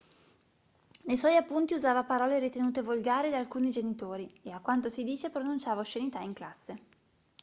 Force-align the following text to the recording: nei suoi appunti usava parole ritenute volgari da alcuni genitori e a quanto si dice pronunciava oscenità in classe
nei 1.05 1.15
suoi 1.15 1.35
appunti 1.35 1.75
usava 1.75 2.03
parole 2.03 2.39
ritenute 2.39 2.81
volgari 2.81 3.29
da 3.29 3.37
alcuni 3.37 3.69
genitori 3.69 4.33
e 4.41 4.49
a 4.49 4.59
quanto 4.59 4.89
si 4.89 5.03
dice 5.03 5.29
pronunciava 5.29 5.81
oscenità 5.81 6.21
in 6.21 6.33
classe 6.33 6.79